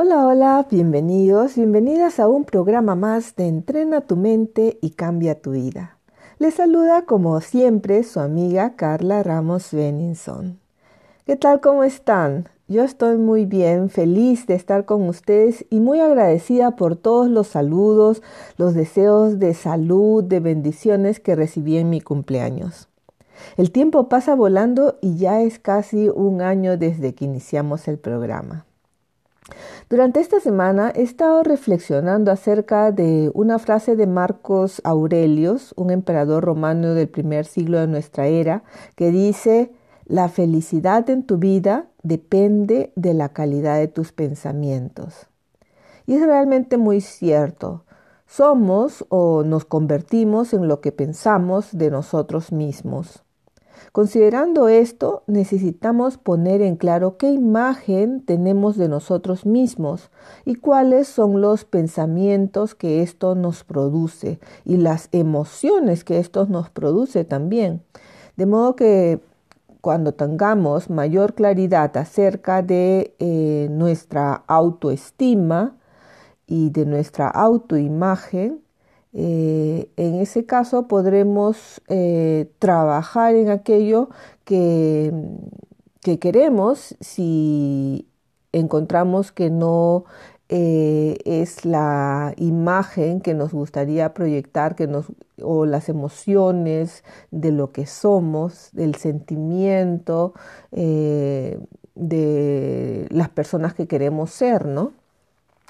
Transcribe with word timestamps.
Hola, 0.00 0.28
hola, 0.28 0.64
bienvenidos, 0.70 1.56
bienvenidas 1.56 2.20
a 2.20 2.28
un 2.28 2.44
programa 2.44 2.94
más 2.94 3.34
de 3.34 3.48
Entrena 3.48 4.00
tu 4.00 4.14
mente 4.14 4.78
y 4.80 4.90
cambia 4.90 5.42
tu 5.42 5.50
vida. 5.50 5.98
Les 6.38 6.54
saluda 6.54 7.02
como 7.02 7.40
siempre 7.40 8.04
su 8.04 8.20
amiga 8.20 8.76
Carla 8.76 9.24
Ramos 9.24 9.72
Benningson. 9.72 10.60
¿Qué 11.26 11.34
tal? 11.34 11.60
¿Cómo 11.60 11.82
están? 11.82 12.48
Yo 12.68 12.84
estoy 12.84 13.16
muy 13.18 13.44
bien, 13.44 13.90
feliz 13.90 14.46
de 14.46 14.54
estar 14.54 14.84
con 14.84 15.08
ustedes 15.08 15.66
y 15.68 15.80
muy 15.80 15.98
agradecida 15.98 16.76
por 16.76 16.94
todos 16.94 17.28
los 17.28 17.48
saludos, 17.48 18.22
los 18.56 18.74
deseos 18.74 19.40
de 19.40 19.52
salud, 19.52 20.22
de 20.22 20.38
bendiciones 20.38 21.18
que 21.18 21.34
recibí 21.34 21.76
en 21.76 21.90
mi 21.90 22.00
cumpleaños. 22.00 22.88
El 23.56 23.72
tiempo 23.72 24.08
pasa 24.08 24.36
volando 24.36 24.96
y 25.00 25.16
ya 25.16 25.42
es 25.42 25.58
casi 25.58 26.08
un 26.08 26.40
año 26.40 26.76
desde 26.76 27.16
que 27.16 27.24
iniciamos 27.24 27.88
el 27.88 27.98
programa. 27.98 28.67
Durante 29.88 30.20
esta 30.20 30.40
semana 30.40 30.92
he 30.94 31.02
estado 31.02 31.42
reflexionando 31.42 32.30
acerca 32.30 32.92
de 32.92 33.30
una 33.34 33.58
frase 33.58 33.96
de 33.96 34.06
Marcos 34.06 34.82
Aurelius, 34.84 35.72
un 35.76 35.90
emperador 35.90 36.44
romano 36.44 36.94
del 36.94 37.08
primer 37.08 37.46
siglo 37.46 37.78
de 37.78 37.86
nuestra 37.86 38.26
era, 38.26 38.62
que 38.96 39.10
dice, 39.10 39.72
la 40.04 40.28
felicidad 40.28 41.08
en 41.10 41.22
tu 41.22 41.38
vida 41.38 41.86
depende 42.02 42.92
de 42.96 43.14
la 43.14 43.30
calidad 43.30 43.78
de 43.78 43.88
tus 43.88 44.12
pensamientos. 44.12 45.26
Y 46.06 46.14
es 46.14 46.22
realmente 46.22 46.78
muy 46.78 47.00
cierto. 47.00 47.84
Somos 48.26 49.04
o 49.08 49.42
nos 49.42 49.64
convertimos 49.64 50.52
en 50.52 50.68
lo 50.68 50.80
que 50.80 50.92
pensamos 50.92 51.76
de 51.76 51.90
nosotros 51.90 52.52
mismos. 52.52 53.22
Considerando 53.92 54.68
esto, 54.68 55.22
necesitamos 55.26 56.18
poner 56.18 56.62
en 56.62 56.76
claro 56.76 57.16
qué 57.16 57.30
imagen 57.30 58.20
tenemos 58.20 58.76
de 58.76 58.88
nosotros 58.88 59.46
mismos 59.46 60.10
y 60.44 60.56
cuáles 60.56 61.08
son 61.08 61.40
los 61.40 61.64
pensamientos 61.64 62.74
que 62.74 63.02
esto 63.02 63.34
nos 63.34 63.64
produce 63.64 64.38
y 64.64 64.76
las 64.76 65.08
emociones 65.12 66.04
que 66.04 66.18
esto 66.18 66.46
nos 66.46 66.70
produce 66.70 67.24
también. 67.24 67.82
De 68.36 68.46
modo 68.46 68.76
que 68.76 69.20
cuando 69.80 70.12
tengamos 70.12 70.90
mayor 70.90 71.34
claridad 71.34 71.96
acerca 71.96 72.62
de 72.62 73.14
eh, 73.18 73.68
nuestra 73.70 74.44
autoestima 74.46 75.76
y 76.46 76.70
de 76.70 76.86
nuestra 76.86 77.28
autoimagen, 77.28 78.60
eh, 79.14 79.90
en 79.96 80.16
ese 80.16 80.44
caso 80.44 80.86
podremos 80.86 81.80
eh, 81.88 82.50
trabajar 82.58 83.34
en 83.34 83.48
aquello 83.48 84.10
que, 84.44 85.12
que, 86.02 86.18
queremos 86.18 86.94
si 87.00 88.06
encontramos 88.52 89.32
que 89.32 89.50
no 89.50 90.04
eh, 90.50 91.18
es 91.24 91.64
la 91.64 92.34
imagen 92.36 93.20
que 93.20 93.34
nos 93.34 93.52
gustaría 93.52 94.14
proyectar 94.14 94.76
que 94.76 94.86
nos, 94.86 95.06
o 95.42 95.66
las 95.66 95.88
emociones 95.88 97.04
de 97.30 97.52
lo 97.52 97.72
que 97.72 97.86
somos, 97.86 98.70
del 98.72 98.94
sentimiento 98.96 100.34
de 100.70 101.58
las 103.10 103.28
personas 103.30 103.74
que 103.74 103.86
queremos 103.88 104.30
ser, 104.30 104.66
¿no? 104.66 104.92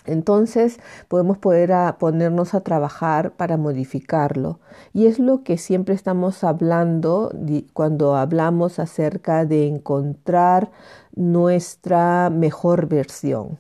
Entonces 0.09 0.81
podemos 1.07 1.37
poder 1.37 1.71
ponernos 1.99 2.55
a 2.55 2.63
trabajar 2.63 3.33
para 3.33 3.59
modificarlo. 3.59 4.59
Y 4.95 5.07
es 5.07 5.19
lo 5.19 5.43
que 5.43 5.59
siempre 5.59 5.95
estamos 5.95 6.45
hablando 6.45 7.31
cuando 7.75 8.17
hablamos 8.17 8.79
acerca 8.79 9.45
de 9.45 9.67
encontrar 9.67 10.71
nuestra 11.15 12.31
mejor 12.31 12.89
versión, 12.89 13.59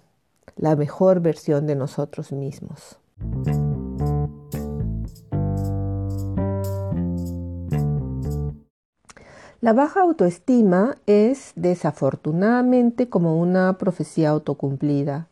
la 0.56 0.74
mejor 0.74 1.20
versión 1.20 1.66
de 1.66 1.76
nosotros 1.76 2.32
mismos. 2.32 2.98
La 9.60 9.72
baja 9.72 10.00
autoestima 10.00 10.96
es 11.06 11.52
desafortunadamente 11.56 13.10
como 13.10 13.38
una 13.38 13.76
profecía 13.76 14.30
autocumplida. 14.30 15.26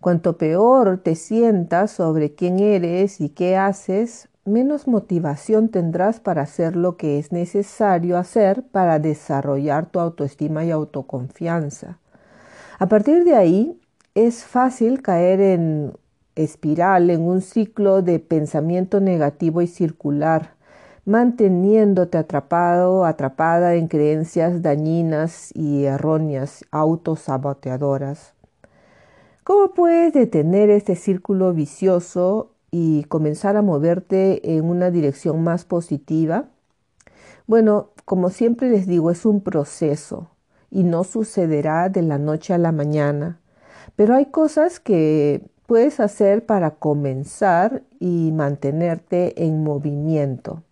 Cuanto 0.00 0.38
peor 0.38 0.98
te 0.98 1.14
sientas 1.14 1.90
sobre 1.90 2.34
quién 2.34 2.58
eres 2.58 3.20
y 3.20 3.28
qué 3.28 3.58
haces, 3.58 4.30
menos 4.46 4.88
motivación 4.88 5.68
tendrás 5.68 6.20
para 6.20 6.40
hacer 6.40 6.74
lo 6.74 6.96
que 6.96 7.18
es 7.18 7.32
necesario 7.32 8.16
hacer 8.16 8.62
para 8.62 8.98
desarrollar 8.98 9.90
tu 9.90 10.00
autoestima 10.00 10.64
y 10.64 10.70
autoconfianza. 10.70 11.98
A 12.78 12.86
partir 12.86 13.24
de 13.24 13.34
ahí, 13.34 13.78
es 14.14 14.44
fácil 14.44 15.02
caer 15.02 15.40
en 15.40 15.92
espiral, 16.34 17.10
en 17.10 17.20
un 17.20 17.42
ciclo 17.42 18.00
de 18.00 18.20
pensamiento 18.20 19.00
negativo 19.00 19.60
y 19.60 19.66
circular, 19.66 20.54
manteniéndote 21.04 22.16
atrapado, 22.16 23.04
atrapada 23.04 23.74
en 23.74 23.86
creencias 23.86 24.62
dañinas 24.62 25.54
y 25.54 25.84
erróneas, 25.84 26.64
autosaboteadoras. 26.70 28.39
¿Cómo 29.50 29.74
puedes 29.74 30.12
detener 30.12 30.70
este 30.70 30.94
círculo 30.94 31.52
vicioso 31.52 32.52
y 32.70 33.02
comenzar 33.08 33.56
a 33.56 33.62
moverte 33.62 34.56
en 34.56 34.64
una 34.64 34.92
dirección 34.92 35.42
más 35.42 35.64
positiva? 35.64 36.44
Bueno, 37.48 37.88
como 38.04 38.30
siempre 38.30 38.70
les 38.70 38.86
digo, 38.86 39.10
es 39.10 39.26
un 39.26 39.40
proceso 39.40 40.30
y 40.70 40.84
no 40.84 41.02
sucederá 41.02 41.88
de 41.88 42.02
la 42.02 42.16
noche 42.16 42.54
a 42.54 42.58
la 42.58 42.70
mañana, 42.70 43.40
pero 43.96 44.14
hay 44.14 44.26
cosas 44.26 44.78
que 44.78 45.42
puedes 45.66 45.98
hacer 45.98 46.46
para 46.46 46.76
comenzar 46.76 47.82
y 47.98 48.30
mantenerte 48.30 49.44
en 49.44 49.64
movimiento. 49.64 50.62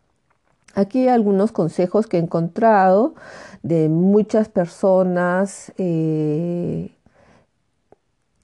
Aquí 0.76 1.00
hay 1.00 1.08
algunos 1.08 1.50
consejos 1.50 2.06
que 2.06 2.18
he 2.18 2.20
encontrado 2.20 3.16
de 3.64 3.88
muchas 3.88 4.48
personas 4.48 5.72
eh, 5.78 6.92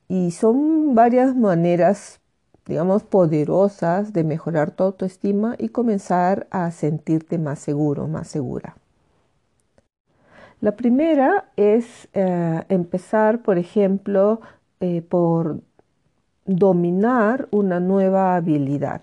y 0.09 0.31
son 0.33 0.95
varias 0.95 1.35
maneras, 1.35 2.21
digamos, 2.67 3.03
poderosas 3.03 4.13
de 4.13 4.25
mejorar 4.25 4.71
tu 4.71 4.85
autoestima 4.85 5.57
y 5.59 5.69
comenzar 5.69 6.47
a 6.51 6.71
sentirte 6.71 7.39
más 7.39 7.59
seguro, 7.59 8.07
más 8.09 8.29
segura. 8.29 8.77
La 10.61 10.77
primera 10.77 11.47
es 11.57 12.09
eh, 12.15 12.63
empezar, 12.69 13.43
por 13.43 13.59
ejemplo, 13.59 14.41
eh, 14.81 15.03
por 15.03 15.61
dominar 16.47 17.49
una 17.51 17.81
nueva 17.81 18.37
habilidad. 18.37 19.03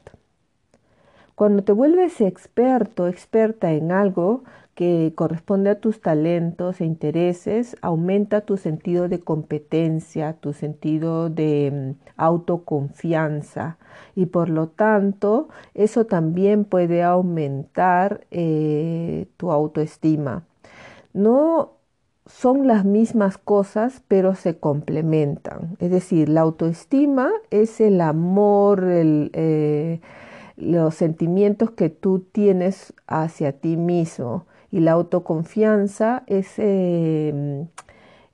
Cuando 1.35 1.63
te 1.63 1.71
vuelves 1.71 2.21
experto, 2.21 3.07
experta 3.07 3.71
en 3.71 3.91
algo, 3.91 4.43
que 4.75 5.13
corresponde 5.15 5.69
a 5.69 5.79
tus 5.79 6.01
talentos 6.01 6.81
e 6.81 6.85
intereses, 6.85 7.75
aumenta 7.81 8.41
tu 8.41 8.57
sentido 8.57 9.09
de 9.09 9.19
competencia, 9.19 10.33
tu 10.33 10.53
sentido 10.53 11.29
de 11.29 11.95
mm, 11.99 12.11
autoconfianza 12.17 13.77
y 14.15 14.27
por 14.27 14.49
lo 14.49 14.67
tanto 14.67 15.49
eso 15.73 16.05
también 16.05 16.63
puede 16.65 17.03
aumentar 17.03 18.25
eh, 18.31 19.27
tu 19.37 19.51
autoestima. 19.51 20.45
No 21.13 21.73
son 22.25 22.67
las 22.67 22.85
mismas 22.85 23.37
cosas, 23.37 24.01
pero 24.07 24.35
se 24.35 24.57
complementan. 24.57 25.75
Es 25.79 25.91
decir, 25.91 26.29
la 26.29 26.41
autoestima 26.41 27.29
es 27.49 27.81
el 27.81 27.99
amor, 27.99 28.83
eh, 28.87 29.99
los 30.55 30.95
sentimientos 30.95 31.71
que 31.71 31.89
tú 31.89 32.19
tienes 32.19 32.93
hacia 33.07 33.51
ti 33.51 33.75
mismo 33.75 34.45
y 34.71 34.79
la 34.79 34.93
autoconfianza 34.93 36.23
es 36.27 36.57
em, 36.57 37.67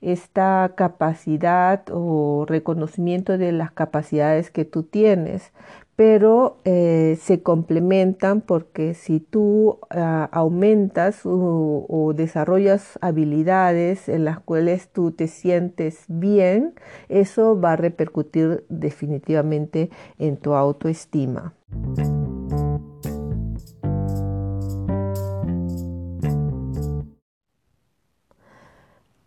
esta 0.02 0.74
capacidad 0.76 1.84
o 1.92 2.46
reconocimiento 2.48 3.38
de 3.38 3.52
las 3.52 3.72
capacidades 3.72 4.52
que 4.52 4.64
tú 4.64 4.84
tienes, 4.84 5.52
pero 5.96 6.62
eh, 6.64 7.18
se 7.20 7.42
complementan 7.42 8.42
porque 8.42 8.94
si 8.94 9.20
tú 9.20 9.80
ah, 9.90 10.30
aumentas 10.32 11.22
o, 11.24 12.14
desarrollas 12.16 13.00
habilidades 13.02 14.08
en 14.08 14.24
las 14.24 14.40
cuales 14.40 14.90
tú 14.90 15.12
te 15.12 15.28
sientes 15.28 16.06
bien, 16.08 16.76
eso 17.10 17.60
va 17.60 17.74
a 17.74 17.76
repercutir 17.76 18.64
definitivamente 18.70 19.90
en 20.20 20.38
tu 20.38 20.54
autoestima. 20.54 21.56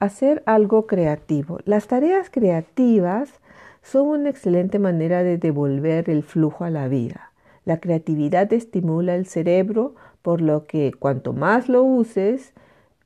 Hacer 0.00 0.42
algo 0.46 0.86
creativo. 0.86 1.58
Las 1.66 1.86
tareas 1.86 2.30
creativas 2.30 3.38
son 3.82 4.06
una 4.06 4.30
excelente 4.30 4.78
manera 4.78 5.22
de 5.22 5.36
devolver 5.36 6.08
el 6.08 6.22
flujo 6.22 6.64
a 6.64 6.70
la 6.70 6.88
vida. 6.88 7.32
La 7.66 7.80
creatividad 7.80 8.50
estimula 8.54 9.14
el 9.14 9.26
cerebro, 9.26 9.94
por 10.22 10.40
lo 10.40 10.66
que 10.66 10.94
cuanto 10.98 11.34
más 11.34 11.68
lo 11.68 11.82
uses, 11.82 12.54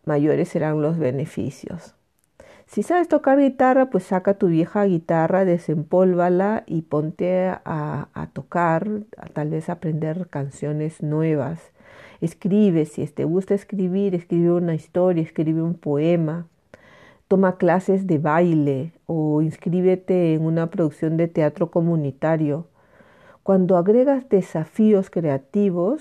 mayores 0.05 0.51
serán 0.51 0.83
los 0.83 0.97
beneficios. 0.97 1.97
Si 2.67 2.85
sabes 2.85 3.09
tocar 3.09 3.41
guitarra, 3.41 3.91
pues 3.91 4.05
saca 4.05 4.35
tu 4.35 4.47
vieja 4.47 4.85
guitarra, 4.85 5.45
desempólvala 5.45 6.63
y 6.65 6.83
ponte 6.83 7.49
a, 7.49 8.29
tocar, 8.35 8.89
tal 9.33 9.51
vez 9.51 9.69
aprender 9.69 10.29
canciones 10.29 11.03
nuevas. 11.03 11.73
Escribe, 12.21 12.85
si 12.85 13.05
te 13.09 13.25
gusta 13.25 13.55
escribir, 13.55 14.15
escribe 14.15 14.53
una 14.53 14.77
historia, 14.77 15.25
escribe 15.25 15.61
un 15.61 15.75
poema 15.75 16.47
toma 17.35 17.57
clases 17.57 18.07
de 18.07 18.19
baile 18.19 18.93
o 19.07 19.43
inscríbete 19.43 20.35
en 20.35 20.43
una 20.45 20.71
producción 20.71 21.17
de 21.17 21.27
teatro 21.27 21.69
comunitario. 21.69 22.69
Cuando 23.43 23.77
agregas 23.77 24.29
desafíos 24.29 25.11
creativos, 25.11 26.01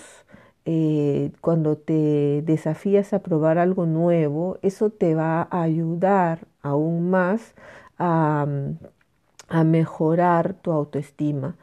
eh, 0.66 1.32
cuando 1.42 1.76
te 1.76 2.44
desafías 2.46 3.14
a 3.14 3.24
probar 3.24 3.58
algo 3.58 3.88
nuevo, 3.88 4.60
eso 4.62 4.92
te 4.92 5.16
va 5.16 5.48
a 5.50 5.64
ayudar 5.64 6.46
aún 6.62 7.10
más 7.10 7.56
a, 7.98 8.46
mejorar 9.66 10.54
tu 10.54 10.72
autoestima. 10.72 11.56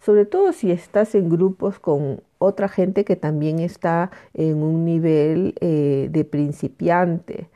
Sobre 0.00 0.24
todo 0.24 0.54
si 0.54 0.70
estás 0.70 1.14
en 1.14 1.28
grupos 1.28 1.78
con 1.78 2.22
otra 2.38 2.68
gente 2.70 3.04
que 3.04 3.16
también 3.16 3.58
está 3.58 4.10
en 4.32 4.62
un 4.62 4.86
nivel 4.86 5.54
eh, 5.60 6.08
de 6.10 6.24
principiante. 6.24 7.50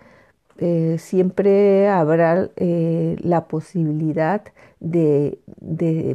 Eh, 0.64 0.98
siempre 1.00 1.88
habrá 1.88 2.48
eh, 2.54 3.16
la 3.18 3.48
posibilidad 3.48 4.44
de, 4.78 5.40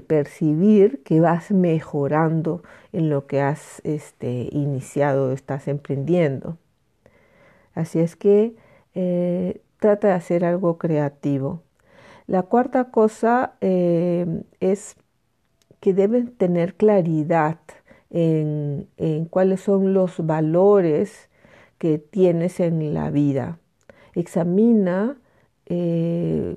percibir 0.07 1.03
que 1.03 1.19
vas 1.19 1.51
mejorando 1.51 2.63
en 2.93 3.09
lo 3.09 3.27
que 3.27 3.41
has 3.41 3.81
este, 3.83 4.47
iniciado, 4.53 5.33
estás 5.33 5.67
emprendiendo. 5.67 6.57
Así 7.75 7.99
es 7.99 8.15
que 8.15 8.55
eh, 8.95 9.59
trata 9.81 10.07
de 10.07 10.13
hacer 10.13 10.45
algo 10.45 10.77
creativo. 10.77 11.61
La 12.25 12.43
cuarta 12.43 12.85
cosa 12.85 13.55
es 13.59 14.95
que 15.81 15.93
debes 15.93 16.37
tener 16.37 16.75
claridad 16.75 17.59
en 18.11 18.87
cuáles 19.29 19.59
son 19.59 19.93
los 19.93 20.25
valores 20.25 21.29
que 21.77 21.97
tienes 21.97 22.61
en 22.61 22.93
la 22.93 23.09
vida 23.11 23.59
examina 24.19 25.17
eh, 25.67 26.55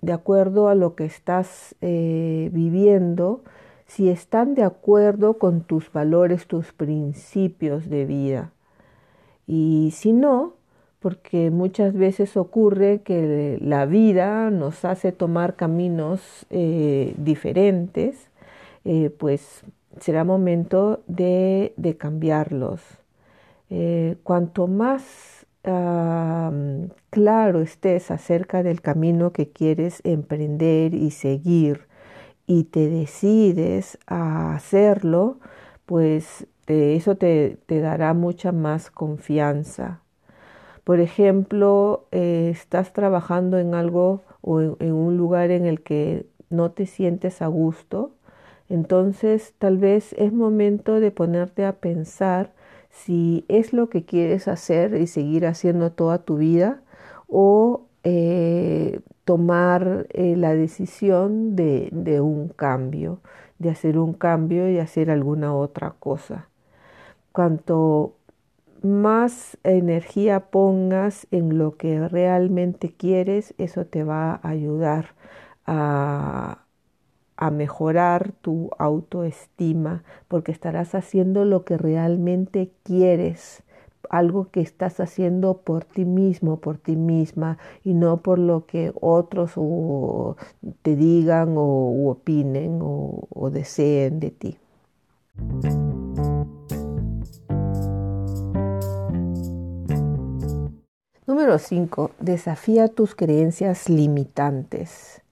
de 0.00 0.12
acuerdo 0.12 0.68
a 0.68 0.74
lo 0.74 0.94
que 0.94 1.04
estás 1.04 1.74
eh, 1.80 2.50
viviendo, 2.52 3.42
si 3.86 4.08
están 4.08 4.54
de 4.54 4.62
acuerdo 4.62 5.34
con 5.34 5.62
tus 5.62 5.92
valores, 5.92 6.46
tus 6.46 6.72
principios 6.72 7.90
de 7.90 8.04
vida. 8.06 8.52
Y 9.46 9.92
si 9.94 10.12
no, 10.12 10.54
porque 11.00 11.50
muchas 11.50 11.94
veces 11.94 12.36
ocurre 12.36 13.00
que 13.02 13.58
la 13.60 13.86
vida 13.86 14.50
nos 14.50 14.84
hace 14.84 15.12
tomar 15.12 15.56
caminos 15.56 16.46
eh, 16.50 17.14
diferentes, 17.16 18.28
pues 19.18 19.62
será 19.98 20.24
momento 20.24 21.02
de, 21.06 21.74
de 21.76 21.96
cambiarlos. 21.96 22.80
cuanto 24.22 24.66
más 24.66 25.39
claro 25.62 27.60
estés 27.60 28.10
acerca 28.10 28.62
del 28.62 28.80
camino 28.80 29.32
que 29.32 29.50
quieres 29.50 30.00
emprender 30.04 30.94
y 30.94 31.10
seguir 31.10 31.86
y 32.46 32.64
te 32.64 32.88
decides 32.88 33.98
a 34.06 34.54
hacerlo, 34.54 35.38
pues 35.86 36.46
eso 36.66 37.16
te, 37.16 37.58
dará 37.68 38.14
mucha 38.14 38.52
más 38.52 38.90
confianza. 38.90 40.00
Por 40.84 41.00
ejemplo, 41.00 42.06
eh, 42.10 42.50
estás 42.52 42.92
trabajando 42.92 43.58
en 43.58 43.74
algo 43.74 44.22
o 44.40 44.60
en 44.60 44.92
un 44.92 45.16
lugar 45.16 45.50
en 45.50 45.66
el 45.66 45.82
que 45.82 46.26
no 46.48 46.72
te 46.72 46.86
sientes 46.86 47.42
a 47.42 47.46
gusto, 47.46 48.12
entonces 48.68 49.54
tal 49.58 49.78
vez 49.78 50.12
es 50.14 50.32
momento 50.32 51.00
de 51.00 51.10
ponerte 51.10 51.64
a 51.64 51.74
pensar 51.74 52.52
si 52.90 53.44
es 53.48 53.72
lo 53.72 53.88
que 53.88 54.04
quieres 54.04 54.48
hacer 54.48 54.94
y 55.00 55.06
seguir 55.06 55.46
haciendo 55.46 55.92
toda 55.92 56.18
tu 56.18 56.36
vida 56.36 56.82
o 57.28 57.86
eh, 58.04 59.00
tomar 59.24 60.06
eh, 60.10 60.36
la 60.36 60.54
decisión 60.54 61.56
de, 61.56 61.88
de, 61.92 62.20
un 62.20 62.48
cambio, 62.48 63.20
de 63.58 63.70
hacer 63.70 63.98
un 63.98 64.14
cambio 64.14 64.68
y 64.70 64.78
hacer 64.78 65.10
alguna 65.10 65.54
otra 65.54 65.94
cosa. 65.98 66.48
Cuanto 67.32 68.16
más 68.82 69.58
energía 69.64 70.50
pongas 70.50 71.26
en 71.30 71.58
lo 71.58 71.76
que 71.76 72.08
realmente 72.08 72.92
quieres, 72.92 73.54
eso 73.58 73.86
te 73.86 74.04
va 74.04 74.34
a 74.42 74.48
ayudar 74.48 75.14
a, 75.66 76.64
a 77.40 77.50
mejorar 77.50 78.32
tu 78.42 78.70
autoestima 78.78 80.04
porque 80.28 80.52
estarás 80.52 80.94
haciendo 80.94 81.46
lo 81.46 81.64
que 81.64 81.78
realmente 81.78 82.70
quieres, 82.82 83.62
algo 84.10 84.50
que 84.50 84.60
estás 84.60 85.00
haciendo 85.00 85.56
por 85.56 85.84
ti 85.86 86.04
mismo, 86.04 86.58
por 86.58 86.76
ti 86.76 86.96
misma 86.96 87.56
y 87.82 87.94
no 87.94 88.18
por 88.18 88.38
lo 88.38 88.66
que 88.66 88.92
otros 89.00 89.54
te 90.82 90.96
digan 90.96 91.54
o 91.56 92.10
opinen 92.10 92.80
o, 92.82 93.26
o 93.30 93.50
deseen 93.50 94.20
de 94.20 94.30
ti. 94.30 94.58
Número 101.26 101.58
5. 101.58 102.10
Desafía 102.20 102.88
tus 102.88 103.14
creencias 103.14 103.88
limitantes. 103.88 105.22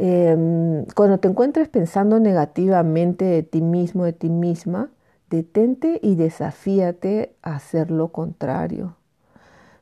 Em, 0.00 0.84
cuando 0.94 1.18
te 1.18 1.26
encuentres 1.26 1.68
pensando 1.68 2.20
negativamente 2.20 3.24
de 3.24 3.42
ti 3.42 3.60
mismo, 3.60 4.04
de 4.04 4.12
ti 4.12 4.28
misma, 4.28 4.90
detente 5.28 5.98
y 6.00 6.14
desafíate 6.14 7.34
a 7.42 7.56
hacer 7.56 7.90
lo 7.90 8.06
contrario. 8.08 8.94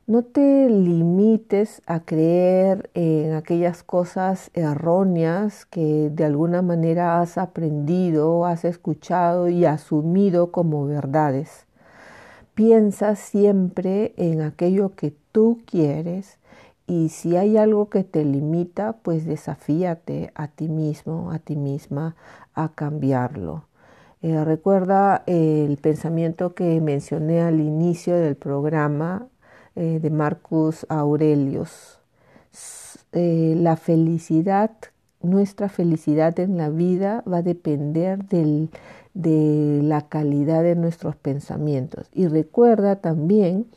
No 0.07 0.23
te 0.23 0.69
limites 0.71 1.83
a 1.85 1.99
creer 1.99 2.89
en 2.95 3.33
aquellas 3.33 3.83
cosas 3.83 4.49
erróneas 4.55 5.67
que 5.67 6.09
de 6.11 6.25
alguna 6.25 6.63
manera 6.63 7.21
has 7.21 7.37
aprendido, 7.37 8.47
has 8.47 8.65
escuchado 8.65 9.49
y 9.49 9.65
asumido 9.65 10.51
como 10.51 10.87
verdades. 10.87 11.67
Piensa 12.55 13.15
siempre 13.15 14.15
en 14.17 14.41
aquello 14.41 14.95
que 14.95 15.13
tú 15.31 15.59
quieres 15.67 16.39
y 16.87 17.09
si 17.09 17.35
hay 17.35 17.57
algo 17.57 17.89
que 17.89 18.05
te 18.05 18.23
limita, 18.23 18.93
pues 18.93 19.25
desafíate 19.25 20.31
a 20.35 20.47
ti 20.47 20.69
mismo, 20.69 21.31
a 21.31 21.39
ti 21.39 21.57
misma, 21.57 22.15
a 22.53 22.69
cambiarlo. 22.69 23.65
Eh, 24.21 24.43
recuerda 24.43 25.23
el 25.27 25.77
pensamiento 25.77 26.55
que 26.55 26.79
mencioné 26.81 27.41
al 27.41 27.59
inicio 27.59 28.15
del 28.15 28.35
programa 28.35 29.27
eh, 29.75 29.99
de 30.01 30.09
Marcus 30.09 30.85
Aurelius. 30.89 31.99
Eh, 33.11 33.55
la 33.57 33.75
felicidad, 33.75 34.71
nuestra 35.21 35.69
felicidad 35.69 36.39
en 36.39 36.57
la 36.57 36.69
vida 36.69 37.21
va 37.31 37.37
a 37.37 37.41
depender 37.41 38.23
del, 38.25 38.69
de 39.13 39.81
la 39.83 40.07
calidad 40.07 40.63
de 40.63 40.75
nuestros 40.75 41.15
pensamientos. 41.15 42.07
Y 42.13 42.27
recuerda 42.27 42.95
también 42.95 43.67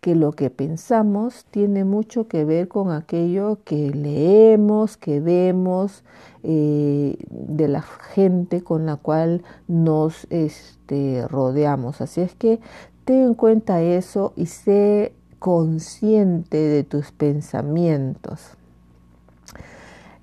que 0.00 0.14
lo 0.14 0.32
que 0.32 0.48
pensamos 0.48 1.44
tiene 1.50 1.84
mucho 1.84 2.26
que 2.26 2.44
ver 2.44 2.68
con 2.68 2.90
aquello 2.90 3.58
que 3.64 3.90
leemos, 3.90 4.96
que 4.96 5.20
vemos, 5.20 6.04
eh, 6.42 7.16
de 7.28 7.68
la 7.68 7.82
gente 7.82 8.62
con 8.62 8.86
la 8.86 8.96
cual 8.96 9.42
nos 9.68 10.26
este, 10.30 11.26
rodeamos. 11.28 12.00
Así 12.00 12.22
es 12.22 12.34
que 12.34 12.60
ten 13.04 13.24
en 13.24 13.34
cuenta 13.34 13.82
eso 13.82 14.32
y 14.36 14.46
sé 14.46 15.12
consciente 15.38 16.56
de 16.56 16.82
tus 16.82 17.12
pensamientos. 17.12 18.56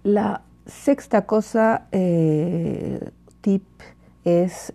La 0.03 0.41
sexta 0.65 1.25
cosa, 1.25 1.87
eh, 1.91 3.11
tip, 3.41 3.63
es 4.25 4.73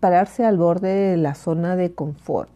pararse 0.00 0.44
al 0.44 0.56
borde 0.58 0.88
de 0.88 1.16
la 1.16 1.34
zona 1.34 1.76
de 1.76 1.92
confort. 1.94 2.50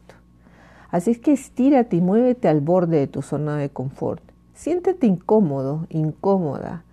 Así 0.92 1.10
es 1.10 1.18
que 1.18 1.32
estírate 1.32 1.96
y 1.96 2.00
muévete 2.02 2.48
al 2.48 2.60
borde 2.60 2.98
de 2.98 3.06
tu 3.06 3.22
zona 3.22 3.56
de 3.56 3.70
confort. 3.70 4.22
Siéntete 4.52 5.06
incómodo, 5.06 5.86
incómoda. 5.88 6.84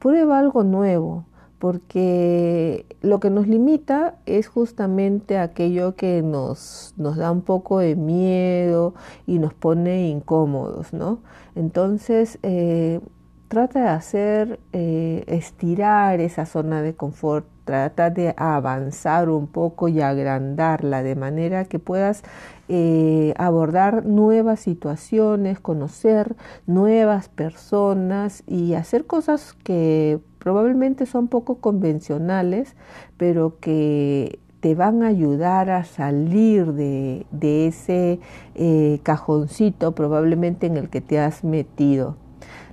Prueba 0.00 0.40
algo 0.40 0.64
nuevo, 0.64 1.24
porque 1.60 2.84
lo 3.00 3.20
que 3.20 3.30
nos 3.30 3.46
limita 3.46 4.16
es 4.26 4.48
justamente 4.48 5.38
aquello 5.38 5.94
que 5.94 6.20
nos, 6.20 6.94
nos 6.96 7.16
da 7.16 7.30
un 7.30 7.42
poco 7.42 7.78
de 7.78 7.94
miedo 7.94 8.92
y 9.24 9.38
nos 9.38 9.54
pone 9.54 10.08
incómodos, 10.08 10.92
¿no? 10.92 11.20
Entonces, 11.54 12.40
eh, 12.42 13.00
trata 13.48 13.80
de 13.80 13.88
hacer, 13.88 14.60
eh, 14.72 15.24
estirar 15.26 16.20
esa 16.20 16.46
zona 16.46 16.82
de 16.82 16.94
confort, 16.94 17.46
trata 17.64 18.10
de 18.10 18.34
avanzar 18.36 19.28
un 19.28 19.46
poco 19.46 19.88
y 19.88 20.00
agrandarla 20.00 21.02
de 21.02 21.16
manera 21.16 21.64
que 21.64 21.78
puedas 21.78 22.22
eh, 22.68 23.34
abordar 23.36 24.04
nuevas 24.06 24.60
situaciones, 24.60 25.60
conocer 25.60 26.36
nuevas 26.66 27.28
personas 27.28 28.42
y 28.46 28.74
hacer 28.74 29.06
cosas 29.06 29.54
que 29.64 30.20
probablemente 30.38 31.06
son 31.06 31.28
poco 31.28 31.56
convencionales, 31.56 32.76
pero 33.16 33.58
que 33.60 34.40
te 34.60 34.74
van 34.74 35.02
a 35.02 35.08
ayudar 35.08 35.68
a 35.68 35.84
salir 35.84 36.72
de, 36.72 37.26
ese 37.66 38.18
eh, 38.54 38.98
cajoncito 39.02 39.92
probablemente 39.92 40.66
en 40.66 40.78
el 40.78 40.88
que 40.88 41.02
te 41.02 41.18
has 41.18 41.44
metido. 41.44 42.23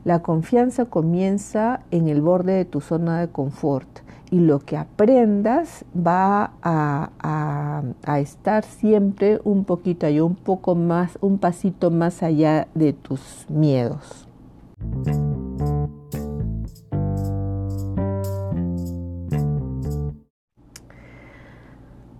La 0.03 0.24
confianza 0.24 0.86
comienza 0.86 1.81
en 1.91 2.08
el 2.08 2.22
borde 2.22 2.53
de 2.53 2.65
tu 2.65 2.81
zona 2.81 3.20
de 3.20 3.27
confort 3.27 3.88
y 4.31 4.39
lo 4.39 4.60
que 4.60 4.77
aprendas 4.77 5.86
va 5.96 6.53
a, 6.63 7.84
estar 8.17 8.63
siempre 8.63 9.39
un 9.43 9.63
poquito 9.63 10.08
allá, 10.08 10.24
un 10.24 10.36
poco 10.36 10.74
más, 10.74 11.17
un 11.22 11.38
pasito 11.38 11.91
más 11.91 12.24
allá 12.24 12.67
de 12.74 12.93
tus 12.93 13.46
miedos. 13.50 14.27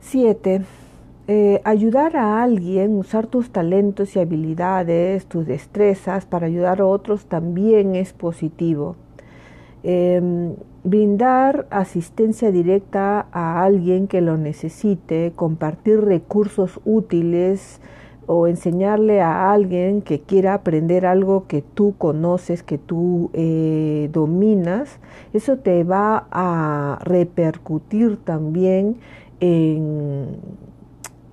7. 0.02 0.66
Eh, 1.28 1.62
ayudar 1.63 2.18
a 2.18 2.42
alguien, 2.42 2.98
usar 2.98 3.28
tus 3.28 3.51
talentos 3.51 4.16
y 4.16 4.20
habilidades, 4.20 5.28
tus 5.28 5.46
destrezas 5.46 6.25
para 6.25 6.48
ayudar 6.48 6.82
a 6.82 6.86
otros 6.86 7.25
también 7.25 7.96
es 7.96 8.12
positivo. 8.12 8.96
Em, 9.84 10.56
brindar 10.84 11.68
asistencia 11.70 12.51
directa 12.51 13.28
a 13.32 13.63
alguien 13.63 14.08
que 14.08 14.22
lo 14.22 14.38
necesite, 14.38 15.32
compartir 15.36 16.01
recursos 16.01 16.80
útiles 16.86 17.82
o 18.25 18.48
enseñarle 18.48 19.22
a 19.22 19.51
alguien 19.51 20.01
que 20.01 20.22
quiera 20.22 20.56
aprender 20.56 21.06
algo 21.06 21.48
que 21.48 21.62
tú 21.62 21.96
conoces, 21.98 22.63
que 22.63 22.78
tú 22.78 23.30
eh, 23.34 24.10
dominas, 24.12 25.00
eso 25.34 25.58
te 25.58 25.84
va 25.84 26.28
a 26.32 27.00
repercutir 27.04 28.18
también 28.18 28.98
en 29.40 30.38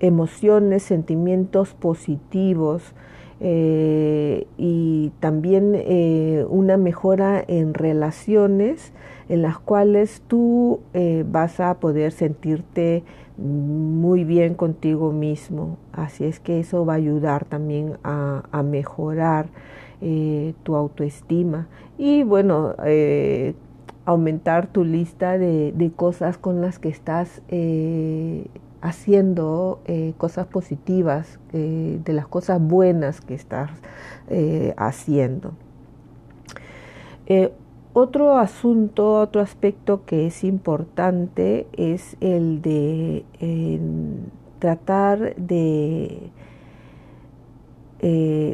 emociones, 0.01 0.83
sentimientos 0.83 1.75
positivos 1.75 2.95
eh, 3.41 4.49
y 4.57 5.13
también 5.21 5.75
eh, 5.77 6.45
una 6.49 6.77
mejora 6.77 7.43
en 7.47 7.73
relaciones 7.73 8.93
en 9.29 9.43
las 9.43 9.59
cuales 9.59 10.23
tú 10.27 10.81
eh, 10.93 11.25
vas 11.31 11.61
a 11.61 11.75
poder 11.75 12.11
sentirte 12.13 13.05
muy 13.37 14.25
bien 14.25 14.55
contigo 14.55 15.13
mismo. 15.13 15.77
Así 15.93 16.25
es 16.25 16.41
que 16.41 16.59
eso 16.59 16.85
va 16.85 16.95
a 16.95 16.97
ayudar 16.97 17.45
también 17.45 17.99
a, 18.03 18.43
mejorar 18.65 19.47
tu 20.63 20.75
autoestima. 20.75 21.69
Y 21.99 22.25
bueno, 22.25 22.75
aumentar 24.05 24.67
tu 24.67 24.85
lista 24.85 25.39
de, 25.39 25.93
cosas 25.95 26.37
con 26.37 26.61
las 26.61 26.81
que 26.81 26.89
estás 26.89 27.43
haciendo 28.81 29.81
eh, 29.87 30.15
cosas 30.19 30.47
positivas, 30.47 31.39
eh, 31.53 32.01
de 32.05 32.13
las 32.13 32.27
cosas 32.29 32.61
buenas 32.61 33.21
que 33.21 33.35
estás 33.35 33.71
haciendo. 34.77 35.53
otro 37.95 38.37
asunto, 38.37 39.21
otro 39.21 39.41
aspecto 39.41 40.05
que 40.05 40.27
es 40.27 40.45
importante 40.45 41.67
es 41.73 42.17
el 42.21 42.61
de 42.61 43.25
tratar 44.59 45.35
de 45.37 46.31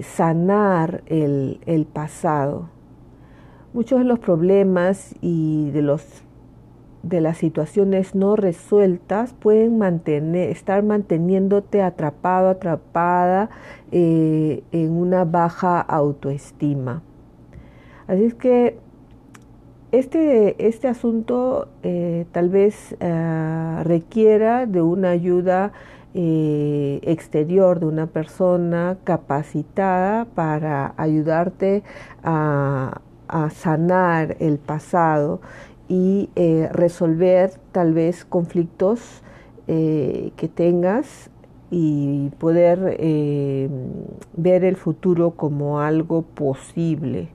sanar 0.02 1.02
el 1.06 1.86
pasado 1.92 2.68
Muchos 3.74 3.98
de 3.98 4.04
los 4.04 4.20
problemas 4.20 5.16
y 5.20 5.72
de, 5.72 5.82
los, 5.82 6.22
de 7.04 7.20
las 7.20 7.38
situaciones 7.38 8.14
no 8.14 8.34
resueltas 8.34 9.34
pueden 9.34 9.78
mantener, 9.78 10.48
estar 10.48 10.82
manteniéndote 10.82 11.82
atrapado, 11.82 12.48
atrapada 12.48 13.50
eh, 13.92 14.62
en 14.72 14.92
una 14.92 15.24
baja 15.24 15.80
autoestima. 15.80 17.02
Así 18.06 18.24
es 18.24 18.34
que 18.34 18.78
este, 19.92 20.66
este 20.66 20.88
asunto 20.88 21.68
eh, 21.82 22.26
tal 22.32 22.48
vez 22.48 22.96
eh, 23.00 23.80
requiera 23.84 24.66
de 24.66 24.82
una 24.82 25.10
ayuda 25.10 25.72
exterior 26.16 27.80
de 27.80 27.86
una 27.86 28.06
persona 28.06 28.98
capacitada 29.02 30.26
para 30.26 30.94
ayudarte 30.96 31.82
a 32.22 33.00
sanar 33.50 34.36
el 34.38 34.58
pasado 34.58 35.40
y 35.88 36.30
eh, 36.34 36.68
resolver 36.72 37.52
tal 37.72 37.92
vez 37.92 38.24
conflictos 38.24 39.22
eh, 39.66 40.32
que 40.36 40.48
tengas 40.48 41.30
y 41.70 42.30
poder 42.38 42.96
eh, 42.98 43.68
ver 44.36 44.64
el 44.64 44.76
futuro 44.76 45.32
como 45.32 45.80
algo 45.80 46.22
posible. 46.22 47.28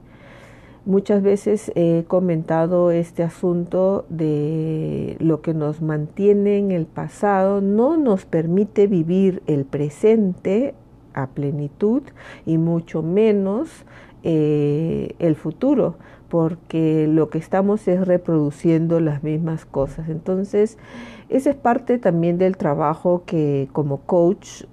Muchas 0.85 1.21
veces 1.21 1.71
he 1.75 2.05
comentado 2.07 2.89
este 2.89 3.21
asunto 3.21 4.05
de 4.09 5.17
lo 5.19 5.41
que 5.41 5.53
nos 5.53 5.81
mantiene 5.81 6.57
en 6.57 6.71
el 6.71 6.85
pasado, 6.85 7.61
no 7.61 7.97
nos 7.97 8.25
permite 8.25 8.87
vivir 8.87 9.43
el 9.45 9.65
presente 9.65 10.73
a 11.13 11.27
plenitud 11.27 12.01
y 12.45 12.57
mucho 12.57 13.03
menos 13.03 13.85
el 14.23 15.35
futuro, 15.35 15.95
porque 16.29 17.07
lo 17.07 17.29
que 17.29 17.37
estamos 17.37 17.87
es 17.87 18.05
reproduciendo 18.07 18.99
las 18.99 19.23
mismas 19.23 19.65
cosas. 19.65 20.09
Entonces, 20.09 20.77
esa 21.29 21.49
es 21.49 21.55
parte 21.55 21.97
también 21.97 22.37
del 22.37 22.57
trabajo 22.57 23.23
que 23.25 23.67
como 23.73 23.97
coach 24.01 24.63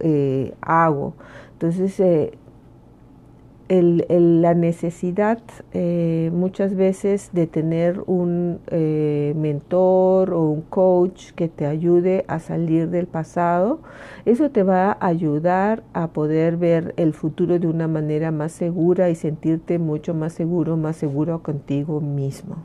eh, 0.00 0.54
hago. 0.60 1.14
Entonces, 1.52 1.98
eh, 2.00 2.38
el, 3.68 4.04
la 4.42 4.54
necesidad 4.54 5.40
eh, 5.72 6.30
muchas 6.32 6.74
veces 6.74 7.30
de 7.32 7.46
tener 7.46 8.02
un 8.06 8.60
eh, 8.68 9.34
mentor 9.36 10.32
o 10.32 10.42
un 10.42 10.62
coach 10.62 11.32
que 11.32 11.48
te 11.48 11.66
ayude 11.66 12.24
a 12.28 12.38
salir 12.38 12.88
del 12.90 13.06
pasado, 13.06 13.80
eso 14.24 14.50
te 14.50 14.62
va 14.62 14.92
a 14.92 15.06
ayudar 15.06 15.82
a 15.92 16.08
poder 16.08 16.56
ver 16.56 16.94
el 16.96 17.12
futuro 17.12 17.58
de 17.58 17.66
una 17.66 17.88
manera 17.88 18.30
más 18.30 18.52
segura 18.52 19.10
y 19.10 19.14
sentirte 19.14 19.78
mucho 19.78 20.14
más 20.14 20.32
seguro, 20.32 20.76
más 20.76 20.96
seguro 20.96 21.42
contigo 21.42 22.00
mismo. 22.00 22.56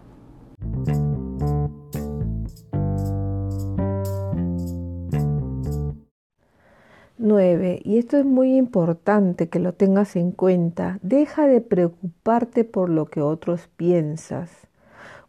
9. 7.22 7.82
Y 7.84 7.98
esto 7.98 8.18
es 8.18 8.26
muy 8.26 8.56
importante 8.58 9.48
que 9.50 9.60
lo 9.60 9.74
tengas 9.74 10.16
en 10.16 10.32
cuenta. 10.32 11.00
Deja 11.02 11.48
de 11.48 11.62
preocuparte 11.62 12.64
por 12.64 12.90
lo 12.90 13.06
que 13.06 13.22
otros 13.22 13.70
piensas. 13.78 14.50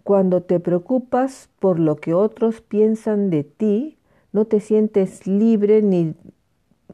Cuando 0.03 0.43
te 0.43 0.59
preocupas 0.59 1.49
por 1.61 1.79
lo 1.79 1.97
que 1.97 2.15
otros 2.15 2.61
piensan 2.61 3.31
de 3.31 3.45
ti, 3.45 3.99
no 4.33 4.47
te 4.47 4.61
sientes 4.61 5.27
libre 5.27 5.83
ni 5.83 6.15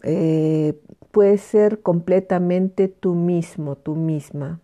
eh, 0.02 0.78
puedes 1.10 1.40
ser 1.40 1.80
completamente 1.80 2.88
tú 2.88 3.14
mismo, 3.14 3.76
tú 3.76 3.94
misma. 3.94 4.60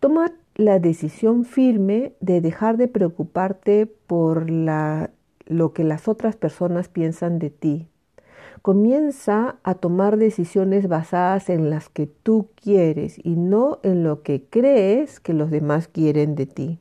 Toma 0.00 0.32
la 0.54 0.78
decisión 0.78 1.44
firme 1.44 2.12
de 2.20 2.40
dejar 2.40 2.76
de 2.76 2.88
preocuparte 2.88 3.86
por 3.86 4.50
lo 4.50 5.72
que 5.72 5.84
las 5.84 6.08
otras 6.08 6.36
personas 6.36 6.88
piensan 6.88 7.38
de 7.38 7.50
ti 7.50 7.88
Comienza 8.66 9.58
a 9.62 9.74
tomar 9.74 10.16
decisiones 10.16 10.88
basadas 10.88 11.50
en 11.50 11.70
las 11.70 11.88
que 11.88 12.08
tú 12.08 12.48
quieres 12.60 13.16
y 13.22 13.36
no 13.36 13.78
en 13.84 14.02
lo 14.02 14.24
que 14.24 14.42
crees 14.42 15.20
que 15.20 15.34
los 15.34 15.52
demás 15.52 15.86
quieren 15.86 16.34
de 16.34 16.46
ti. 16.46 16.80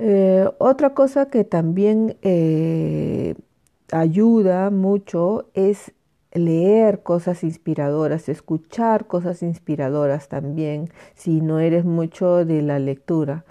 Eh, 0.00 0.50
otra 0.58 0.92
cosa 0.92 1.30
que 1.30 1.44
también 1.44 2.16
eh, 2.22 3.36
ayuda 3.92 4.70
mucho 4.70 5.50
es 5.54 5.92
leer 6.32 7.04
cosas 7.04 7.44
inspiradoras, 7.44 8.28
escuchar 8.28 9.06
cosas 9.06 9.40
inspiradoras 9.44 10.28
también, 10.28 10.90
si 11.14 11.40
no 11.40 11.60
eres 11.60 11.84
mucho 11.84 12.44
de 12.44 12.60
la 12.60 12.80
lectura. 12.80 13.44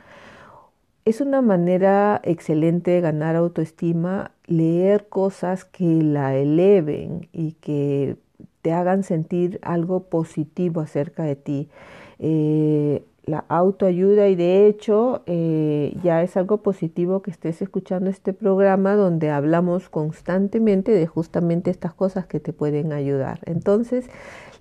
Es 1.06 1.22
una 1.22 1.44
manera 1.44 2.20
excelente 2.24 2.90
de 2.90 3.00
ganar 3.00 3.36
autoestima 3.36 4.32
leer 4.48 5.08
cosas 5.08 5.64
que 5.64 5.86
la 5.86 6.36
eleven 6.36 7.30
y 7.32 7.52
que 7.54 8.18
te 8.64 8.72
hagan 8.72 9.04
sentir 9.04 9.60
algo 9.62 10.06
positivo 10.06 10.82
acerca 10.82 11.22
de 11.22 11.36
ti. 11.36 11.70
Eh, 12.18 13.06
la 13.24 13.46
autoayuda 13.50 14.30
y 14.30 14.36
de 14.36 14.66
hecho 14.66 15.22
eh, 15.28 15.96
ya 16.02 16.24
es 16.24 16.38
algo 16.38 16.64
positivo 16.64 17.22
que 17.22 17.30
estés 17.30 17.62
escuchando 17.62 18.10
este 18.10 18.34
programa 18.34 18.96
donde 18.96 19.30
hablamos 19.30 19.90
constantemente 19.90 20.92
de 20.92 21.06
justamente 21.06 21.70
estas 21.70 21.94
cosas 21.94 22.26
que 22.26 22.40
te 22.40 22.52
pueden 22.52 22.94
ayudar. 22.94 23.42
Entonces, 23.46 24.10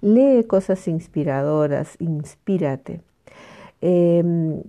lee 0.02 0.44
cosas 0.44 0.88
inspiradoras, 0.88 1.96
inspírate. 2.00 3.00
Em, 3.80 4.62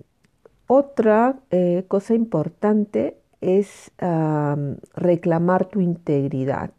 otra 0.68 1.40
eh, 1.52 1.86
cosa 1.88 2.16
importante 2.16 3.18
es 3.42 3.92
reclamar 4.96 5.66
tu 5.66 5.80
integridad. 5.80 6.72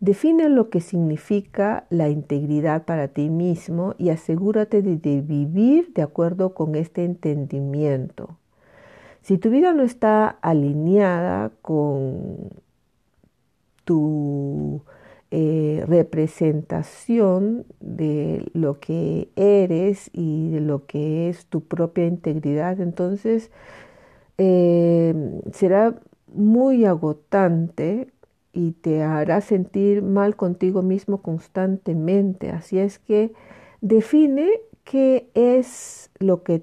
Define 0.00 0.50
lo 0.50 0.68
que 0.68 0.80
significa 0.80 1.86
la 1.88 2.08
integridad 2.08 2.84
para 2.84 3.08
ti 3.08 3.30
mismo 3.30 3.94
y 3.96 4.10
asegúrate 4.10 4.82
de, 4.82 5.20
vivir 5.22 5.92
de 5.94 6.02
acuerdo 6.02 6.54
con 6.54 6.74
este 6.74 7.04
entendimiento. 7.04 8.36
Si 9.22 9.38
tu 9.38 9.50
vida 9.50 9.72
no 9.72 9.82
está 9.82 10.28
alineada 10.42 11.50
con 11.62 12.50
tu 13.84 14.82
eh, 15.30 15.84
representación 15.86 17.66
de 17.80 18.48
lo 18.52 18.78
que 18.78 19.28
eres 19.36 20.10
y 20.12 20.50
de 20.50 20.60
lo 20.60 20.86
que 20.86 21.28
es 21.28 21.46
tu 21.46 21.62
propia 21.62 22.06
integridad, 22.06 22.80
entonces 22.80 23.50
eh, 24.38 25.14
será 25.52 25.94
muy 26.32 26.84
agotante 26.84 28.08
y 28.52 28.72
te 28.72 29.02
hará 29.02 29.40
sentir 29.40 30.02
mal 30.02 30.36
contigo 30.36 30.82
mismo 30.82 31.22
constantemente. 31.22 32.50
Así 32.50 32.78
es 32.78 32.98
que 32.98 33.32
define 33.80 34.48
qué 34.84 35.28
es 35.34 36.10
lo 36.18 36.42
que 36.42 36.62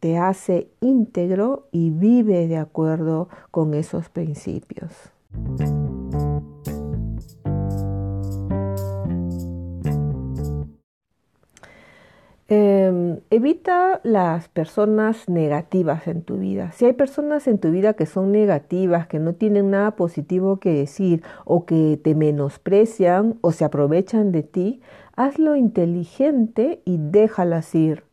te 0.00 0.18
hace 0.18 0.68
íntegro 0.80 1.68
y 1.72 1.90
vive 1.90 2.46
de 2.46 2.58
acuerdo 2.58 3.28
con 3.50 3.74
esos 3.74 4.08
principios. 4.10 4.92
Em, 12.46 13.20
evita 13.30 14.02
las 14.04 14.48
personas 14.48 15.30
negativas 15.30 16.06
en 16.06 16.20
tu 16.20 16.36
vida. 16.36 16.72
Si 16.72 16.84
hay 16.84 16.92
personas 16.92 17.48
en 17.48 17.58
tu 17.58 17.70
vida 17.70 17.94
que 17.94 18.04
son 18.04 18.32
negativas, 18.32 19.06
que 19.06 19.18
no 19.18 19.34
tienen 19.34 19.70
nada 19.70 19.92
positivo 19.92 20.58
que 20.58 20.74
decir 20.74 21.22
o 21.46 21.64
que 21.64 21.98
te 22.02 22.14
menosprecian 22.14 23.38
o 23.40 23.50
se 23.50 23.64
aprovechan 23.64 24.30
de 24.30 24.42
ti, 24.42 24.82
hazlo 25.16 25.56
inteligente 25.56 26.82
y 26.84 26.98
déjalas 26.98 27.74
ir. 27.74 28.04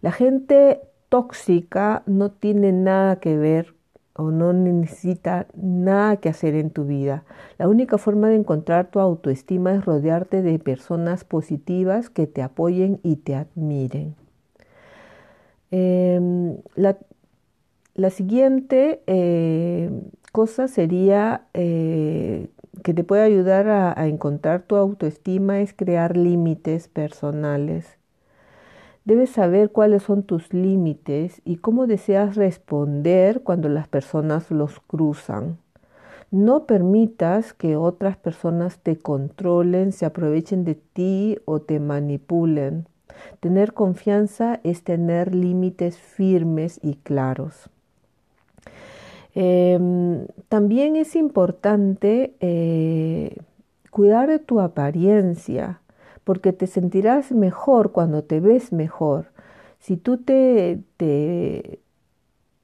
La 0.00 0.12
gente 0.12 0.80
tóxica 1.10 2.02
no 2.06 2.30
tiene 2.30 2.72
nada 2.72 3.16
que 3.20 3.36
ver 3.36 3.74
o 4.18 4.32
no 4.32 4.52
necesita 4.52 5.46
nada 5.54 6.16
que 6.16 6.28
hacer 6.28 6.56
en 6.56 6.70
tu 6.70 6.84
vida. 6.84 7.22
La 7.56 7.68
única 7.68 7.98
forma 7.98 8.28
de 8.28 8.34
encontrar 8.34 8.90
tu 8.90 8.98
autoestima 8.98 9.72
es 9.72 9.84
rodearte 9.84 10.42
de 10.42 10.58
personas 10.58 11.22
positivas 11.22 12.10
que 12.10 12.26
te 12.26 12.42
apoyen 12.42 12.98
y 13.04 13.16
te 13.16 13.36
admiren. 13.36 14.16
Em, 15.70 16.56
la, 16.74 18.10
siguiente 18.10 19.02
eh, 19.06 19.88
cosa 20.32 20.66
sería 20.66 21.46
eh, 21.54 22.48
que 22.82 22.94
te 22.94 23.04
puede 23.04 23.22
ayudar 23.22 23.68
a 23.68 24.06
encontrar 24.08 24.62
tu 24.62 24.74
autoestima 24.74 25.60
es 25.60 25.72
crear 25.72 26.16
límites 26.16 26.88
personales. 26.88 27.97
Debes 29.08 29.30
saber 29.30 29.70
cuáles 29.70 30.02
son 30.02 30.22
tus 30.22 30.52
límites 30.52 31.40
y 31.46 31.56
cómo 31.56 31.86
deseas 31.86 32.36
responder 32.36 33.40
cuando 33.40 33.70
las 33.70 33.88
personas 33.88 34.50
los 34.50 34.80
cruzan. 34.80 35.56
No 36.30 36.66
permitas 36.66 37.54
que 37.54 37.74
otras 37.74 38.18
personas 38.18 38.80
te 38.80 38.98
controlen, 38.98 39.92
se 39.92 40.04
aprovechen 40.04 40.62
de 40.66 40.74
ti 40.74 41.38
o 41.46 41.62
te 41.62 41.80
manipulen. 41.80 42.86
Tener 43.40 43.72
confianza 43.72 44.60
es 44.62 44.82
tener 44.82 45.34
límites 45.34 45.96
firmes 45.96 46.78
y 46.82 46.96
claros. 46.96 47.70
Em, 49.34 50.26
también 50.50 50.96
es 50.96 51.16
importante 51.16 52.34
eh, 52.40 53.38
cuidar 53.90 54.28
de 54.28 54.38
tu 54.38 54.60
apariencia 54.60 55.80
porque 56.28 56.52
te 56.52 56.66
sentirás 56.66 57.32
mejor 57.32 57.90
cuando 57.90 58.22
te 58.22 58.38
ves 58.38 58.70
mejor. 58.70 59.32
Si 59.78 59.96
tú 59.96 60.18
te, 60.18 60.78
te, 60.98 61.80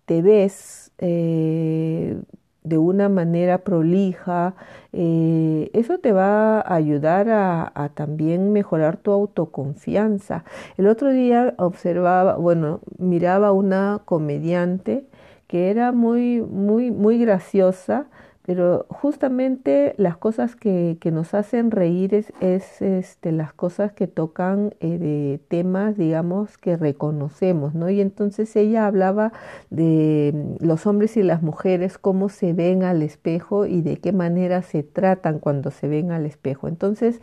ves 0.06 0.92
eh, 0.98 2.20
de 2.62 2.76
una 2.76 3.08
manera 3.08 3.64
prolija, 3.64 4.54
eh, 4.92 5.70
eso 5.72 5.98
te 5.98 6.12
va 6.12 6.60
a 6.60 6.74
ayudar 6.74 7.30
a, 7.30 7.72
a, 7.74 7.88
también 7.88 8.52
mejorar 8.52 8.98
tu 8.98 9.12
autoconfianza. 9.12 10.44
El 10.76 10.86
otro 10.86 11.08
día 11.08 11.54
observaba, 11.56 12.36
bueno, 12.36 12.80
miraba 12.98 13.52
una 13.52 14.02
comediante 14.04 15.06
que 15.46 15.70
era 15.70 15.90
muy, 15.90 16.42
muy, 16.42 16.90
muy 16.90 17.18
graciosa 17.18 18.08
pero 18.46 18.84
justamente 18.90 19.94
las 19.96 20.18
cosas 20.18 20.54
que, 20.54 20.98
nos 21.10 21.32
hacen 21.32 21.70
reír 21.70 22.14
es, 22.14 22.82
este, 22.82 23.32
las 23.32 23.54
cosas 23.54 23.92
que 23.92 24.06
tocan 24.06 24.74
eh, 24.80 24.98
de 24.98 25.40
temas, 25.48 25.96
digamos, 25.96 26.58
que 26.58 26.76
reconocemos, 26.76 27.74
¿no? 27.74 27.88
Y 27.88 28.02
entonces 28.02 28.54
ella 28.54 28.86
hablaba 28.86 29.32
de 29.70 30.32
mm, 30.34 30.64
los 30.66 30.86
hombres 30.86 31.16
y 31.16 31.22
las 31.22 31.42
mujeres, 31.42 31.96
cómo 31.96 32.28
se 32.28 32.52
ven 32.52 32.82
al 32.82 33.00
espejo 33.00 33.64
y 33.64 33.80
de 33.80 33.96
qué 33.96 34.12
manera 34.12 34.60
se 34.60 34.82
tratan 34.82 35.38
cuando 35.38 35.70
se 35.70 35.88
ven 35.88 36.10
al 36.10 36.26
espejo. 36.26 36.68
Entonces, 36.68 37.22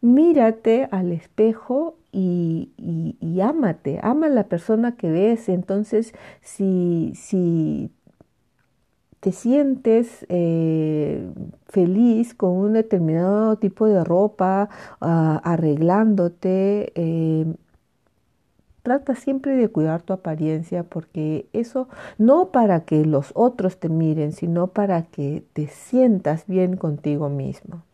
mírate 0.00 0.86
al 0.92 1.10
espejo 1.10 1.96
y, 2.12 2.70
y, 2.76 3.16
y 3.20 3.40
ámate, 3.40 3.98
ama 4.00 4.26
a 4.26 4.30
la 4.30 4.44
persona 4.44 4.94
que 4.94 5.10
ves. 5.10 5.48
Entonces, 5.48 6.14
si, 6.40 7.12
si 7.16 7.90
te 9.22 9.30
sientes 9.30 10.26
eh, 10.30 11.24
feliz 11.68 12.34
con 12.34 12.56
un 12.56 12.72
determinado 12.72 13.56
tipo 13.56 13.86
de 13.86 14.02
ropa, 14.02 14.68
ah, 15.00 15.40
arreglándote, 15.44 16.92
eh, 16.96 17.46
trata 18.82 19.14
siempre 19.14 19.54
de 19.54 19.68
cuidar 19.68 20.02
tu 20.02 20.12
apariencia 20.12 20.82
porque 20.82 21.46
eso 21.52 21.88
no 22.18 22.48
para 22.48 22.80
que 22.80 23.04
los 23.04 23.30
otros 23.34 23.78
te 23.78 23.88
miren, 23.88 24.32
sino 24.32 24.66
para 24.66 25.04
que 25.04 25.44
te 25.52 25.68
sientas 25.68 26.48
bien 26.48 26.76
contigo 26.76 27.28
mismo. 27.28 27.84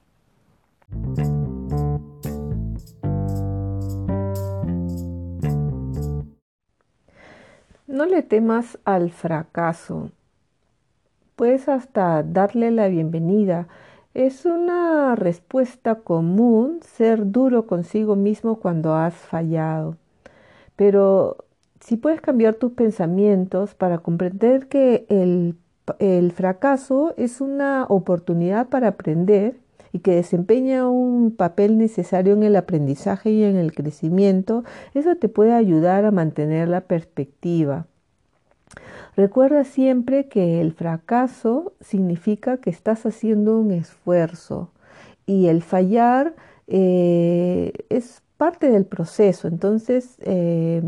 No 7.86 8.06
le 8.06 8.22
temas 8.22 8.78
al 8.86 9.10
fracaso. 9.10 10.10
Puedes 11.38 11.68
hasta 11.68 12.24
darle 12.24 12.72
la 12.72 12.88
bienvenida. 12.88 13.68
Es 14.12 14.44
una 14.44 15.14
respuesta 15.14 15.94
común 15.94 16.80
ser 16.82 17.30
duro 17.30 17.68
consigo 17.68 18.16
mismo 18.16 18.58
cuando 18.58 18.96
has 18.96 19.14
fallado. 19.14 19.96
Pero 20.74 21.36
si 21.78 21.96
puedes 21.96 22.20
cambiar 22.20 22.54
tus 22.54 22.72
pensamientos 22.72 23.76
para 23.76 23.98
comprender 23.98 24.66
que 24.66 25.06
el, 25.10 25.54
el 26.00 26.32
fracaso 26.32 27.14
es 27.16 27.40
una 27.40 27.86
oportunidad 27.88 28.66
para 28.68 28.88
aprender 28.88 29.54
y 29.92 30.00
que 30.00 30.16
desempeña 30.16 30.88
un 30.90 31.30
papel 31.36 31.78
necesario 31.78 32.32
en 32.32 32.42
el 32.42 32.56
aprendizaje 32.56 33.30
y 33.30 33.44
en 33.44 33.54
el 33.54 33.72
crecimiento, 33.72 34.64
eso 34.92 35.14
te 35.14 35.28
puede 35.28 35.52
ayudar 35.52 36.04
a 36.04 36.10
mantener 36.10 36.66
la 36.66 36.80
perspectiva. 36.80 37.86
Recuerda 39.18 39.64
siempre 39.64 40.28
que 40.28 40.60
el 40.60 40.72
fracaso 40.72 41.72
significa 41.80 42.58
que 42.58 42.70
estás 42.70 43.04
haciendo 43.04 43.58
un 43.58 43.72
esfuerzo 43.72 44.70
y 45.26 45.48
el 45.48 45.64
fallar 45.64 46.36
eh, 46.68 47.72
es 47.88 48.22
parte 48.36 48.70
del 48.70 48.86
proceso. 48.86 49.48
Entonces, 49.48 50.18
eh, 50.20 50.80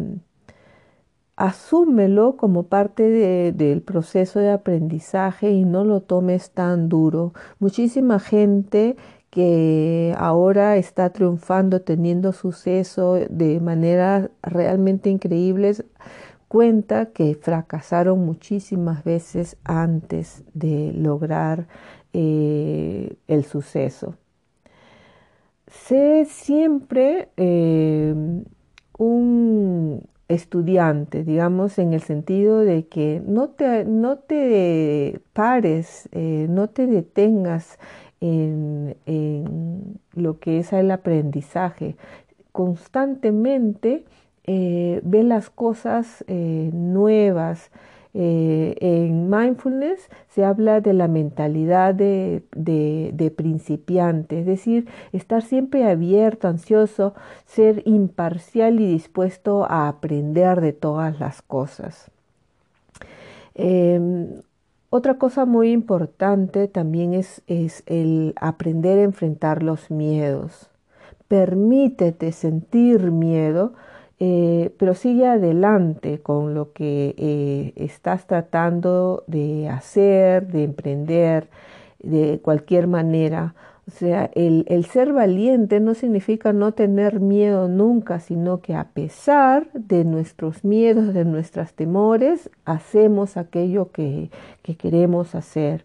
asúmelo 1.34 2.36
como 2.36 2.68
parte 2.68 3.50
del 3.50 3.82
proceso 3.82 4.38
de 4.38 4.50
aprendizaje 4.52 5.50
y 5.50 5.64
no 5.64 5.84
lo 5.84 6.00
tomes 6.00 6.52
tan 6.52 6.88
duro. 6.88 7.34
Muchísima 7.58 8.20
gente 8.20 8.94
que 9.30 10.14
ahora 10.16 10.76
está 10.76 11.10
triunfando, 11.10 11.80
teniendo 11.82 12.32
suceso 12.32 13.14
de 13.14 13.58
maneras 13.60 14.30
realmente 14.42 15.10
increíbles, 15.10 15.84
cuenta 16.50 17.12
que 17.12 17.36
fracasaron 17.36 18.26
muchísimas 18.26 19.04
veces 19.04 19.56
antes 19.62 20.42
de 20.52 20.92
lograr 20.92 21.68
eh, 22.12 23.14
el 23.28 23.44
suceso. 23.44 24.16
Sé 25.68 26.26
siempre 26.28 27.28
eh, 27.36 28.12
un 28.98 30.02
estudiante, 30.26 31.22
digamos, 31.22 31.78
en 31.78 31.92
el 31.92 32.00
sentido 32.00 32.58
de 32.58 32.88
que 32.88 33.22
no 33.24 33.50
te, 33.50 33.84
no 33.84 34.18
te 34.18 35.20
pares, 35.32 36.08
eh, 36.10 36.48
no 36.50 36.68
te 36.68 36.88
detengas 36.88 37.78
en, 38.20 38.96
lo 40.14 40.40
que 40.40 40.58
es 40.58 40.72
el 40.72 40.90
aprendizaje. 40.90 41.94
Constantemente 42.50 44.04
eh, 44.44 45.00
ve 45.04 45.22
las 45.22 45.50
cosas 45.50 46.24
eh, 46.26 46.70
nuevas. 46.72 47.70
Eh, 48.12 48.76
en 48.80 49.30
mindfulness 49.30 50.10
se 50.30 50.44
habla 50.44 50.80
de 50.80 50.92
la 50.92 51.06
mentalidad 51.06 51.94
de, 51.94 52.42
de, 52.52 53.30
principiante, 53.30 54.40
es 54.40 54.46
decir, 54.46 54.88
estar 55.12 55.42
siempre 55.42 55.88
abierto, 55.88 56.48
ansioso, 56.48 57.14
ser 57.46 57.82
imparcial 57.86 58.80
y 58.80 58.86
dispuesto 58.86 59.64
a 59.64 59.86
aprender 59.86 60.60
de 60.60 60.72
todas 60.72 61.20
las 61.20 61.40
cosas. 61.40 62.10
Em, 63.54 64.40
otra 64.90 65.18
cosa 65.18 65.44
muy 65.44 65.70
importante 65.70 66.66
también 66.66 67.14
es, 67.14 67.42
es 67.46 67.84
el 67.86 68.34
aprender 68.40 68.98
a 68.98 69.04
enfrentar 69.04 69.62
los 69.62 69.88
miedos. 69.88 70.68
Permítete 71.28 72.32
sentir 72.32 73.12
miedo, 73.12 73.72
eh, 74.20 74.70
pero 74.78 74.94
sigue 74.94 75.26
adelante 75.26 76.20
con 76.20 76.54
lo 76.54 76.72
que 76.72 77.14
eh, 77.16 77.72
estás 77.76 78.26
tratando 78.26 79.24
de 79.26 79.70
hacer, 79.70 80.46
de 80.48 80.64
emprender 80.64 81.48
de 82.02 82.38
cualquier 82.42 82.86
manera. 82.86 83.54
O 83.88 83.90
sea, 83.90 84.30
el, 84.34 84.84
ser 84.84 85.14
valiente 85.14 85.80
no 85.80 85.94
significa 85.94 86.52
no 86.52 86.72
tener 86.72 87.18
miedo 87.18 87.66
nunca, 87.68 88.20
sino 88.20 88.60
que 88.60 88.74
a 88.74 88.84
pesar 88.84 89.68
de 89.72 90.04
nuestros 90.04 90.64
miedos, 90.64 91.14
de 91.14 91.24
nuestros 91.24 91.72
temores, 91.72 92.50
hacemos 92.66 93.38
aquello 93.38 93.90
que, 93.90 94.30
que 94.62 94.76
queremos 94.76 95.34
hacer. 95.34 95.84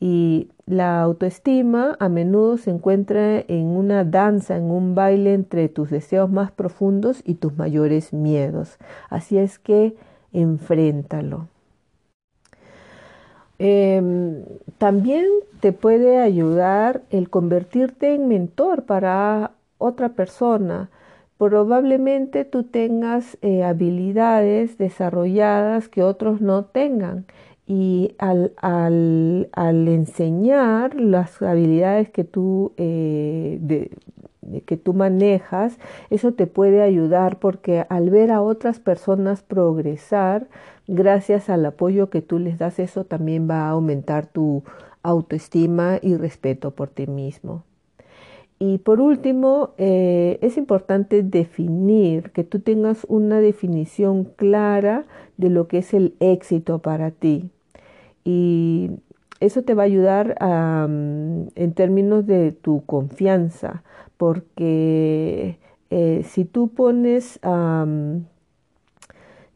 Y 0.00 0.50
la 0.66 1.02
autoestima 1.02 1.96
a 2.00 2.08
menudo 2.08 2.56
se 2.58 2.70
encuentra 2.70 3.38
en 3.38 3.66
una 3.66 4.04
danza, 4.04 4.56
en 4.56 4.64
un 4.64 4.94
baile 4.94 5.34
entre 5.34 5.68
tus 5.68 5.90
deseos 5.90 6.30
más 6.30 6.50
profundos 6.50 7.22
y 7.24 7.34
tus 7.34 7.56
mayores 7.56 8.12
miedos. 8.12 8.78
Así 9.08 9.38
es 9.38 9.58
que 9.58 9.96
enfréntalo. 10.32 11.48
Em, 13.58 14.44
también 14.78 15.24
te 15.60 15.72
puede 15.72 16.18
ayudar 16.18 17.02
el 17.10 17.30
convertirte 17.30 18.14
en 18.14 18.28
mentor 18.28 18.84
para 18.84 19.52
otra 19.78 20.10
persona. 20.10 20.90
Probablemente 21.38 22.44
tú 22.44 22.64
tengas 22.64 23.38
eh, 23.42 23.64
habilidades 23.64 24.78
desarrolladas 24.78 25.88
que 25.88 26.02
otros 26.02 26.40
no 26.40 26.64
tengan 26.64 27.26
y 27.66 28.14
al, 28.18 29.48
enseñar 29.88 30.94
las 30.94 31.40
habilidades 31.40 32.10
que 32.10 32.24
tú, 32.24 32.72
eh, 32.76 33.88
que 34.66 34.76
tú 34.76 34.92
manejas, 34.92 35.78
eso 36.10 36.32
te 36.32 36.46
puede 36.46 36.82
ayudar 36.82 37.38
porque 37.38 37.86
al 37.88 38.10
ver 38.10 38.30
a 38.30 38.42
otras 38.42 38.80
personas 38.80 39.42
progresar, 39.42 40.48
gracias 40.86 41.48
al 41.48 41.64
apoyo 41.64 42.10
que 42.10 42.22
tú 42.22 42.38
les 42.38 42.58
das, 42.58 42.78
eso 42.78 43.04
también 43.04 43.48
va 43.48 43.66
a 43.66 43.70
aumentar 43.70 44.26
tu 44.26 44.62
autoestima 45.02 45.98
y 46.02 46.16
respeto 46.16 46.72
por 46.72 46.88
ti 46.88 47.06
mismo. 47.06 47.64
Y 48.58 48.78
por 48.78 49.00
último, 49.00 49.70
eh, 49.78 50.38
es 50.40 50.56
importante 50.56 51.22
definir, 51.22 52.30
que 52.30 52.44
tú 52.44 52.60
tengas 52.60 53.04
una 53.08 53.40
definición 53.40 54.24
clara 54.24 55.04
de 55.36 55.50
lo 55.50 55.66
que 55.66 55.78
es 55.78 55.92
el 55.92 56.14
éxito 56.20 56.78
para 56.78 57.10
ti. 57.10 57.50
Y 58.24 58.90
eso 59.40 59.62
te 59.62 59.74
va 59.74 59.82
a 59.82 59.86
ayudar 59.86 60.36
mm, 60.40 61.48
en 61.54 61.72
términos 61.74 62.26
de 62.26 62.52
tu 62.52 62.84
confianza, 62.84 63.82
porque 64.16 65.58
eh, 65.90 66.22
si 66.24 66.44
tú 66.44 66.68
pones 66.68 67.38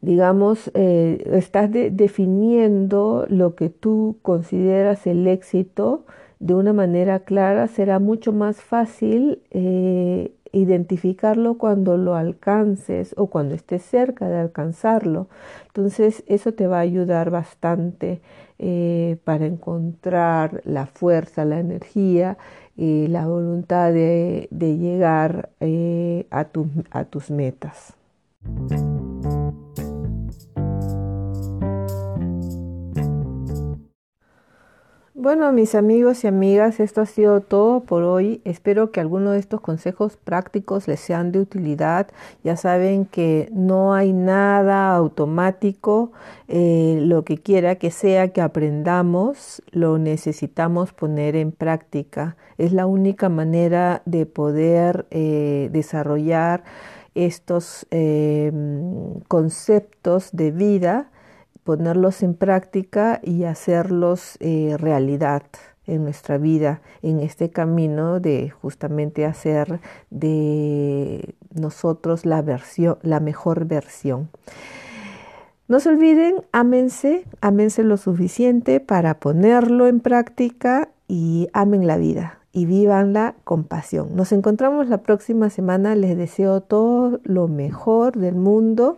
digamos, 0.01 0.71
eh, 0.75 1.23
estás 1.33 1.69
definiendo 1.71 3.25
lo 3.29 3.55
que 3.55 3.69
tú 3.69 4.17
consideras 4.21 5.05
el 5.07 5.27
éxito 5.27 6.05
de 6.39 6.53
una 6.53 6.71
manera 6.73 7.19
clara, 7.19 7.67
será 7.67 7.99
mucho 7.99 8.31
más 8.31 8.61
fácil 8.61 9.41
eh, 9.51 10.31
identificarlo 10.53 11.57
cuando 11.57 11.97
lo 11.97 12.15
alcances 12.15 13.13
o 13.17 13.27
cuando 13.27 13.55
estés 13.55 13.83
cerca 13.83 14.29
de 14.29 14.37
alcanzarlo. 14.39 15.27
Entonces, 15.67 16.23
eso 16.27 16.53
te 16.53 16.67
va 16.67 16.77
a 16.77 16.81
ayudar 16.81 17.29
bastante 17.29 18.21
eh, 18.59 19.17
para 19.23 19.45
encontrar 19.45 20.61
la 20.65 20.85
fuerza, 20.85 21.45
la 21.45 21.59
energía, 21.59 22.37
y 22.79 23.07
la 23.07 23.27
voluntad 23.27 23.91
de, 23.91 24.47
llegar 24.51 25.49
a, 25.59 26.47
a 26.91 27.03
tus 27.05 27.29
metas. 27.29 27.93
Bueno, 35.21 35.51
mis 35.51 35.75
amigos 35.75 36.23
y 36.23 36.27
amigas, 36.27 36.79
esto 36.79 37.01
ha 37.01 37.05
sido 37.05 37.41
todo 37.41 37.81
por 37.81 38.03
hoy. 38.03 38.39
Espero 38.45 38.93
que 38.93 39.01
alguno 39.01 39.31
de 39.31 39.39
estos 39.39 39.59
consejos 39.59 40.15
prácticos 40.15 40.87
les 40.87 41.01
sean 41.01 41.33
de 41.33 41.39
utilidad. 41.41 42.07
Ya 42.45 42.55
saben 42.55 43.03
que 43.03 43.49
no 43.51 43.93
hay 43.93 44.13
nada 44.13 44.95
automático. 44.95 46.13
Eh, 46.47 46.99
lo 47.01 47.25
que 47.25 47.37
quiera 47.37 47.75
que 47.75 47.91
sea 47.91 48.29
que 48.29 48.39
aprendamos, 48.39 49.61
lo 49.71 49.97
necesitamos 49.97 50.93
poner 50.93 51.35
en 51.35 51.51
práctica. 51.51 52.37
Es 52.57 52.71
la 52.71 52.85
única 52.85 53.27
manera 53.27 54.01
de 54.05 54.25
poder 54.25 55.05
eh, 55.11 55.67
desarrollar 55.73 56.63
estos 57.13 57.85
eh, 57.91 58.53
conceptos 59.27 60.29
de 60.31 60.51
vida 60.51 61.11
ponerlos 61.63 62.23
en 62.23 62.33
práctica 62.33 63.19
y 63.23 63.43
hacerlos 63.43 64.37
eh, 64.39 64.75
realidad 64.77 65.43
en 65.87 66.03
nuestra 66.03 66.37
vida, 66.37 66.81
en 67.01 67.19
este 67.19 67.49
camino 67.49 68.19
de 68.19 68.49
justamente 68.49 69.25
hacer 69.25 69.79
de 70.09 71.35
nosotros 71.53 72.25
la 72.25 72.41
versión, 72.41 72.97
la 73.01 73.19
mejor 73.19 73.65
versión. 73.65 74.29
No 75.67 75.79
se 75.79 75.89
olviden, 75.89 76.35
ámense, 76.51 77.25
ámense 77.41 77.83
lo 77.83 77.97
suficiente 77.97 78.79
para 78.79 79.19
ponerlo 79.19 79.87
en 79.87 79.99
práctica 79.99 80.89
y 81.07 81.47
amen 81.53 81.85
la 81.85 81.97
vida 81.97 82.38
y 82.51 82.65
vivanla 82.65 83.35
con 83.43 83.63
pasión. 83.63 84.15
Nos 84.15 84.31
encontramos 84.31 84.87
la 84.87 84.99
próxima 84.99 85.49
semana. 85.49 85.95
Les 85.95 86.17
deseo 86.17 86.61
todo 86.61 87.19
lo 87.23 87.47
mejor 87.47 88.17
del 88.17 88.35
mundo 88.35 88.97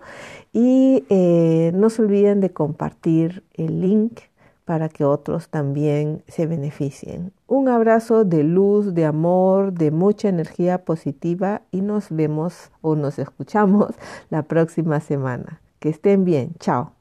y 0.54 1.04
eh, 1.10 1.72
no 1.74 1.90
se 1.90 2.02
olviden 2.04 2.40
de 2.40 2.52
compartir 2.52 3.44
el 3.54 3.82
link 3.82 4.20
para 4.66 4.88
que 4.88 5.04
otros 5.04 5.50
también 5.50 6.24
se 6.28 6.46
beneficien. 6.48 7.34
Un 7.48 7.68
abrazo 7.68 8.24
de 8.24 8.44
luz, 8.44 8.94
de 8.94 9.06
amor, 9.06 9.74
de 9.74 9.92
mucha 9.92 10.30
energía 10.30 10.86
positiva 10.86 11.64
y 11.72 11.82
nos 11.82 12.08
vemos 12.10 12.72
o 12.82 12.96
nos 12.96 13.20
escuchamos 13.20 13.94
la 14.30 14.44
próxima 14.44 15.00
semana. 15.02 15.60
Que 15.80 15.90
estén 15.90 16.24
bien. 16.24 16.54
Chao. 16.60 17.01